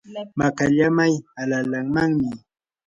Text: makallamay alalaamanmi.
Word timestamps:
makallamay 0.39 1.13
alalaamanmi. 1.41 2.29